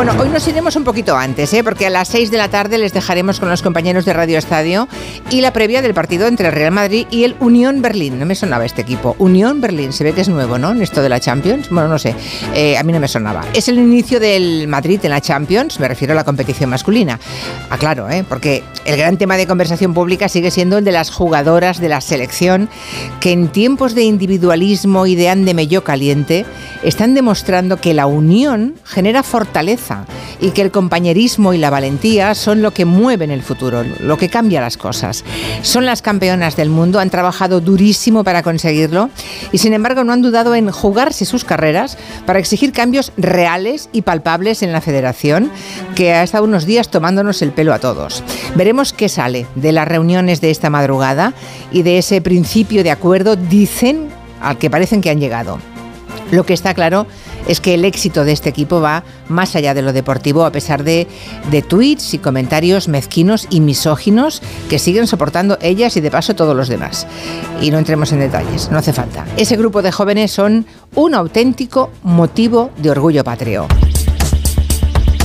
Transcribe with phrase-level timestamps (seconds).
[0.00, 1.62] Bueno, hoy nos iremos un poquito antes, ¿eh?
[1.62, 4.88] porque a las 6 de la tarde les dejaremos con los compañeros de Radio Estadio
[5.28, 8.18] y la previa del partido entre el Real Madrid y el Unión Berlín.
[8.18, 9.14] No me sonaba este equipo.
[9.18, 10.70] Unión Berlín, se ve que es nuevo, ¿no?
[10.70, 11.68] En esto de la Champions.
[11.68, 12.14] Bueno, no sé.
[12.54, 13.44] Eh, a mí no me sonaba.
[13.52, 17.20] Es el inicio del Madrid en la Champions, me refiero a la competición masculina.
[17.68, 18.24] Aclaro, ¿eh?
[18.26, 22.00] porque el gran tema de conversación pública sigue siendo el de las jugadoras de la
[22.00, 22.70] selección
[23.20, 26.46] que en tiempos de individualismo y de ande yo caliente
[26.82, 30.04] están demostrando que la unión genera fortaleza
[30.40, 34.28] y que el compañerismo y la valentía son lo que mueven el futuro, lo que
[34.28, 35.24] cambia las cosas.
[35.62, 39.10] Son las campeonas del mundo, han trabajado durísimo para conseguirlo
[39.52, 44.02] y sin embargo no han dudado en jugarse sus carreras para exigir cambios reales y
[44.02, 45.50] palpables en la federación
[45.94, 48.22] que ha estado unos días tomándonos el pelo a todos.
[48.54, 51.34] Veremos qué sale de las reuniones de esta madrugada
[51.72, 54.08] y de ese principio de acuerdo, dicen,
[54.40, 55.58] al que parecen que han llegado.
[56.30, 57.06] Lo que está claro
[57.48, 60.84] es que el éxito de este equipo va más allá de lo deportivo, a pesar
[60.84, 61.06] de,
[61.50, 66.56] de tweets y comentarios mezquinos y misóginos que siguen soportando ellas y de paso todos
[66.56, 67.06] los demás.
[67.60, 69.26] Y no entremos en detalles, no hace falta.
[69.36, 73.66] Ese grupo de jóvenes son un auténtico motivo de orgullo patrio.